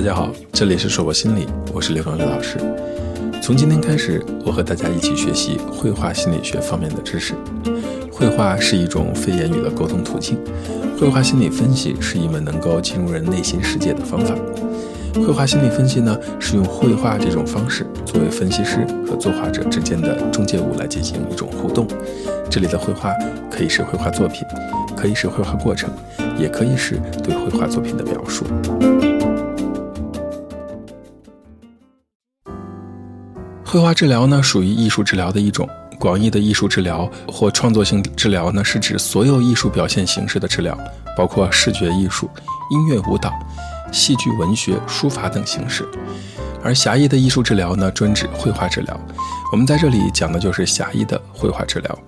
[0.00, 2.56] 大家好，这里是硕博心理，我是刘刚刘老师。
[3.42, 7.34] 从今天开始，我和大家一起学习绘画心理学方面的知识。
[8.10, 10.38] 绘画是一种非言语的沟通途径，
[10.98, 14.34] 绘画心理分析是一门能够进入人内心世界的方法。
[15.16, 21.86] 绘画心理分析呢，是用绘画这种方式作为分析师和作画者之间的中介物来进行一种互动。
[22.48, 23.12] 这里的绘画
[23.50, 24.46] 可以是绘画作品，
[24.96, 25.90] 可以是绘画过程，
[26.38, 28.46] 也可以是对绘画作品的描述。
[33.70, 35.68] 绘画治疗呢，属于艺术治疗的一种。
[35.96, 40.76] 广义的艺术治疗或创作性治疗呢，是指所有艺术表现形式的治疗，
[41.16, 42.28] 包括视觉艺术、
[42.72, 43.32] 音乐、舞蹈、
[43.92, 45.88] 戏剧、文学、书法等形式。
[46.64, 49.00] 而狭义的艺术治疗呢，专指绘画治疗。
[49.52, 51.98] 我们在这里讲的就是狭义的绘画治疗。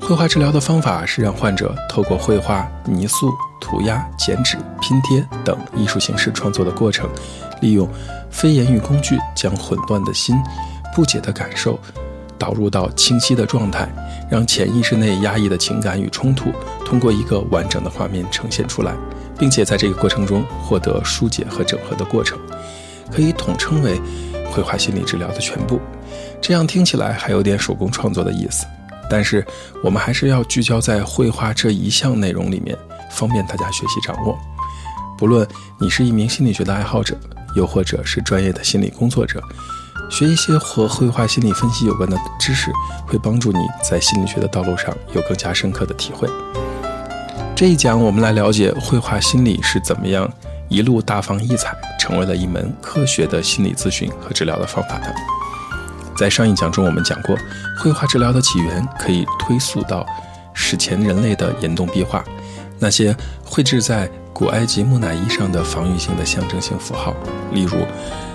[0.00, 7.10] 绘画治疗的方法是让患者透过绘画、泥塑、涂鸦、剪纸、拼贴等艺术形式创作的过程，
[7.60, 7.88] 利用
[8.30, 10.36] 非言语工具将混乱的心。
[10.94, 11.78] 不解的感受
[12.38, 13.88] 导入到清晰的状态，
[14.30, 16.52] 让潜意识内压抑的情感与冲突
[16.84, 18.94] 通过一个完整的画面呈现出来，
[19.38, 22.38] 并且在这个过程中获得疏解和整合的过程，
[23.10, 24.00] 可以统称为
[24.50, 25.80] 绘画心理治疗的全部。
[26.40, 28.66] 这样听起来还有点手工创作的意思，
[29.08, 29.44] 但是
[29.82, 32.76] 我们还是要聚焦在绘画这一项内容里面，
[33.10, 34.38] 方便大家学习掌握。
[35.16, 35.46] 不论
[35.80, 37.16] 你是一名心理学的爱好者，
[37.54, 39.42] 又或者是专业的心理工作者。
[40.10, 42.70] 学一些和绘画心理分析有关的知识，
[43.06, 46.28] 会帮助你在心理学的道路上有更加深刻的体会。
[47.56, 50.30] 这一讲，我们来了解绘画心理是怎么样
[50.68, 55.12] 一路大放异彩，成为了一门科学的心理咨询和治疗的方法的。
[56.16, 57.36] 在上一讲中，我们讲过，
[57.80, 60.06] 绘画治疗的起源可以推溯到
[60.52, 62.24] 史前人类的岩洞壁画，
[62.78, 67.12] 那些绘制在古埃及木乃伊上的防御性的象征性符号，
[67.52, 67.78] 例如。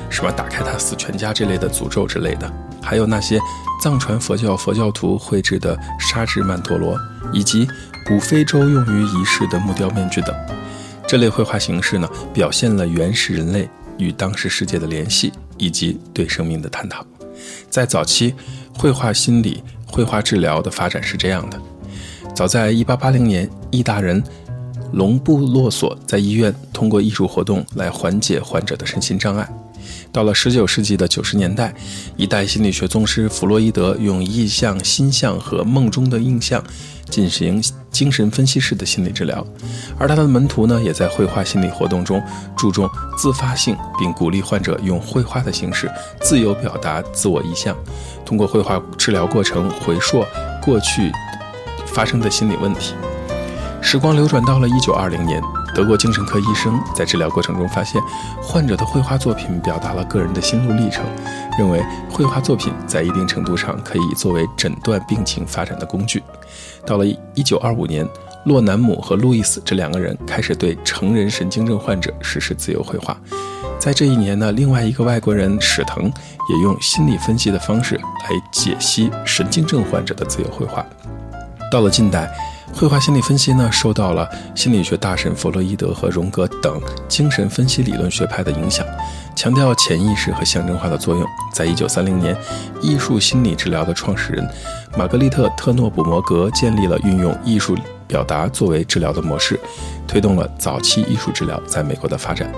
[0.10, 3.40] 什么打开他死全家这类的诅咒之类的，还有那些
[3.82, 7.00] 藏传佛教佛教徒绘制的沙质曼陀罗，
[7.32, 7.68] 以及
[8.06, 10.36] 古非洲用于仪式的木雕面具等，
[11.08, 17.06] 这类绘画形式呢，表现了原始人类与当时世界的联系以及对生命的探讨。
[17.70, 18.34] 在早期，
[18.78, 21.62] 绘画心理、绘画治疗的发展是这样的：
[22.34, 24.22] 早在1880年，意大人
[24.94, 29.48] 隆布洛索在医院通过艺术活动来缓解患者的身心障碍。
[30.12, 31.74] 到了19世纪的90年代，
[32.16, 36.64] 一代心理学宗师弗洛伊德用意象、心象和梦中的印象
[37.10, 39.46] 进行精神分析式的心理治疗，
[39.98, 42.22] 而他的门徒呢，也在绘画心理活动中
[42.56, 45.92] 注重自发性，并鼓励患者用绘画的形式
[46.22, 47.76] 自由表达自我意向，
[48.26, 50.24] 通过绘画治疗过程回溯
[50.64, 51.12] 过去
[51.88, 52.94] 发生的心理问题。
[53.82, 55.42] 时光流转到了1920年。
[55.76, 58.02] 德国精神科医生在治疗过程中发现，
[58.42, 61.06] 患者的绘画作品表达了个人的心路历程，
[61.58, 66.22] 认为绘画作品在一定程度上可以作为诊断病情发展的工具。
[66.86, 68.08] 到了1925年，
[68.46, 73.16] 洛南姆和路易斯这两个人开始对成人神经症患者实施自由绘画。
[73.78, 76.12] 在这一年呢，另外一个外国人史腾
[76.50, 80.86] 也用心理分析的方式来解析神经症患者的自由绘画。
[81.72, 82.30] 到了近代。
[82.80, 84.26] 绘画心理分析呢，受到了
[84.56, 88.86] 心理学大神弗洛伊德和荣格等精神分析理论学派的影响，
[89.36, 91.28] 强调潜意识和象征化的作用。
[91.52, 92.34] 在一九三零年，
[92.80, 94.50] 艺术心理治疗的创始人
[94.98, 97.76] 玛格丽特·特诺普摩格建立了运用艺术
[98.08, 99.60] 表达作为治疗的模式，
[100.08, 102.50] 推动了早期艺术治疗在美国的发展。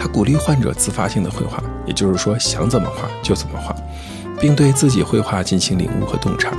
[0.00, 3.76] 他鼓励患者自发性的绘画，也就是说想怎么画就怎么画，
[4.40, 6.56] 并对自己绘画进行领悟和洞察。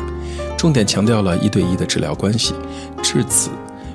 [0.60, 2.54] 重点强调了一对一的治疗关系，
[3.02, 3.50] 至此，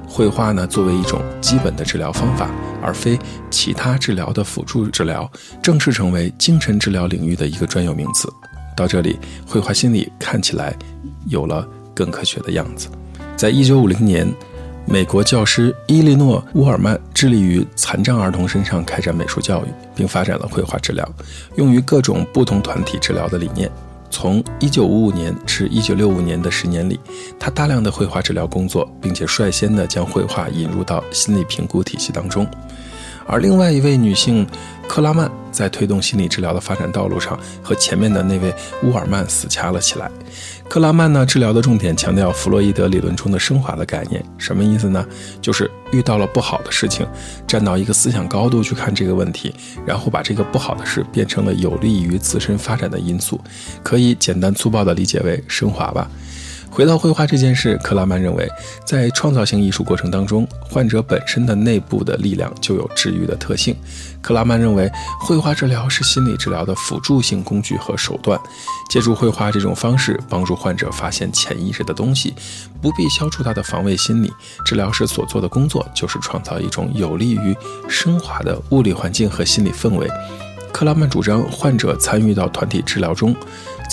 [0.09, 2.51] 绘画呢作为一种基本的治疗方法，
[2.83, 3.19] 而非
[3.51, 5.31] 其他治疗的辅助治疗，
[5.63, 8.33] 正式成为精神治疗领域的一个专有名词。
[8.75, 10.75] 到这里，绘画心理看起来
[11.27, 12.89] 有了更科学的样子。
[13.37, 14.27] 在一九五零年，
[14.87, 21.07] 美国教师伊利诺·乌尔曼致力于残障儿童身上开展美术教育，并发展了绘画治疗，
[21.57, 23.71] 用于各种不同团体治疗的理念。
[24.15, 27.01] 从1955年至1965年的十年里，
[27.37, 32.47] 他大量的绘画治疗工作，并且率先的将绘画引入到心理评估体系当中。
[33.27, 34.47] 而另外一位女性
[34.87, 40.11] 克拉曼在推动心理治疗的发展道路上，和前面的那位乌尔曼死掐了起来。
[40.69, 45.07] 克拉曼呢，治疗的重点强调弗洛伊德理论中的升华的概念，什么意思呢？
[45.41, 47.07] 就是遇到了不好的事情，
[47.47, 49.55] 站到一个思想高度去看这个问题，
[49.87, 53.41] 然后把这个不好的事变成了有利于自身发展的因素，
[53.83, 56.11] 可以简单粗暴地理解为升华吧。
[56.75, 58.51] 回到绘画这件事，克拉曼认为，
[58.85, 63.77] 在创造性艺术过程当中，患者本身的内部的力量就有治愈的特性。
[64.21, 64.91] 克拉曼认为，
[65.21, 68.37] 绘画治疗是心理治疗的辅助性工具和手段，
[68.91, 72.35] 借助绘画这种方式帮助患者发现潜意识的东西，
[72.83, 74.29] 不必消除他的防卫心理。
[74.67, 77.57] 治疗师所做的工作就是创造一种有利于
[77.89, 80.11] 升华的物理环境和心理氛围。
[80.73, 83.33] 克拉曼主张患者参与到团体治疗中。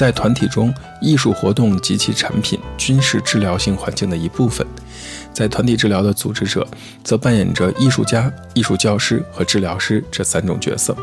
[0.01, 4.65] 在团体中，艺术活动及其产品均是治疗性环境的一部分。
[5.31, 6.67] 在团体治疗的组织者，
[7.03, 10.97] 则扮演着艺术家、艺术教师和治疗师这三种角色。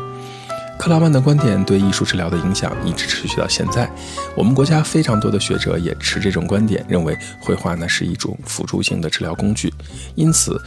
[0.77, 3.89] 克拉曼的观点对艺术治疗的影响一直持续到现在。
[4.35, 9.73] 我们国家非常多的学者也持这种观点，认为绘画呢是一种辅助性的治疗工具。
[10.15, 10.61] 因此，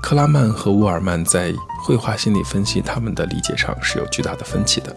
[0.00, 1.52] 克拉曼和沃尔曼在
[1.82, 4.94] 绘画心理分析他们的理解上是有巨大的分歧的。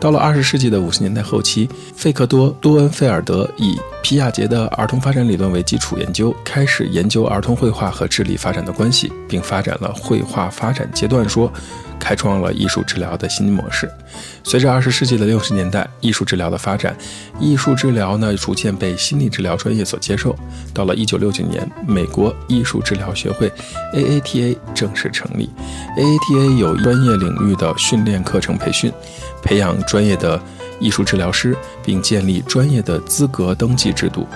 [0.00, 11.52] 到了二十世纪的五十年代后期，费克多·多恩菲尔德以皮亚杰的儿童发展理论为基础研究，开始研究儿童绘画和智力发展的关系，并发展了绘画发展阶段说。
[11.98, 13.90] 开创了艺术治疗的新模式。
[14.42, 16.96] 随着二十世纪的六十年代艺术治疗的发展，
[17.38, 20.34] 艺术治疗呢逐渐被心理治疗专业所接受。
[20.72, 23.52] 到了一九六九年，美国艺术治疗学会
[23.94, 25.50] （AATA） 正式成立。
[25.96, 28.92] AATA 有专业领域的训练课程培训，
[29.42, 30.40] 培养专业的
[30.80, 34.26] 艺术治疗师，并建立专业的资格登记制度。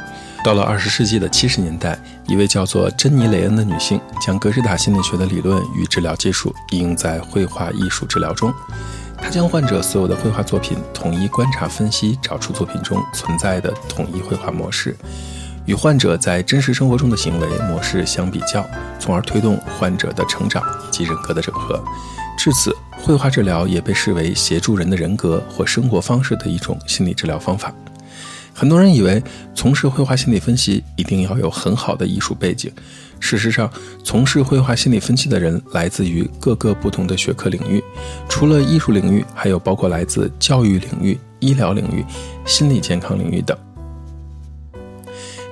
[0.44, 1.96] 到了二十世纪的七十年代，
[2.26, 8.52] 一位叫做珍妮·雷恩的女性将格式塔心理学的理论与治疗技术应用在绘画艺术治疗中。
[9.16, 14.96] 她将患者所有的绘画作品统一观察分析，找出作品中存在的统一绘画模式，
[15.64, 18.66] 与患者在真实生活中的行为模式相比较，
[18.98, 21.80] 从而推动患者的成长以及人格的整合。
[22.36, 27.72] 至此，绘画治疗也被视为协助人的人格或生活方式的一种心理治疗方法。
[28.62, 29.20] 很多人以为
[29.56, 32.70] 从事绘画心理分析一定要有很好的艺术背景。
[33.18, 33.68] 事实上，
[34.04, 37.82] 从事绘画心理分析的人来自于各个不同的学科领域，
[38.28, 42.04] 除了艺术领域，还有包括来自教育领域、医疗领域、
[42.46, 43.58] 心理健康领域等。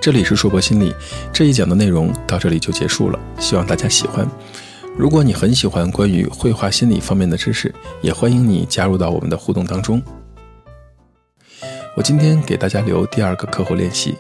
[0.00, 0.94] 这里是硕博心理
[1.32, 4.24] 这一讲的内容到这里就结束了，希望大家喜欢。
[4.96, 10.00] 如果你很喜欢关于绘画心理方面的知识，也欢迎你加入到我们的互动当中。
[12.00, 14.16] 我今天给大家留第二个课后练习，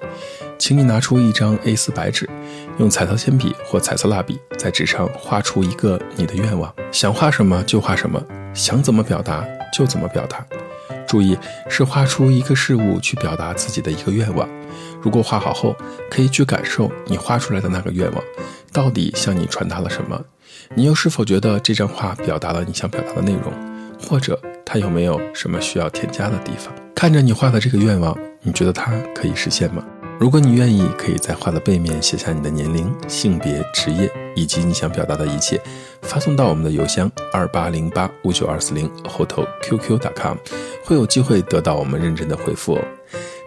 [0.58, 2.28] 请你拿出一张 A4 白纸，
[2.76, 8.22] 用彩色铅笔或彩色蜡笔在纸上画出一个你的愿望，想画什么就画什么，
[8.52, 9.42] 想怎么表达
[9.72, 10.46] 就怎么表达。
[11.08, 11.38] 注意
[11.70, 14.46] 是画出一个事物去表达自己的一个愿望。
[15.00, 15.74] 如果画好后，
[16.10, 18.22] 可以去感受你画出来的那个愿望
[18.74, 20.22] 到底向你传达了什么，
[20.74, 23.50] 你又是否觉得这张画表达了你想表达的内容，
[24.06, 24.38] 或者
[24.72, 26.72] 它有没有什么需要添加的地方？
[26.94, 29.84] 看着你画的这个愿望，你觉得它可以实现吗？
[30.20, 35.60] 如果你愿意，可以在画的背面写下你的年龄、性别、职业以及你想表达的一切，
[36.02, 40.36] 发送到我们的邮箱二八零八五九二四零后头 qq.com，
[40.84, 42.84] 会有机会得到我们认真的回复哦。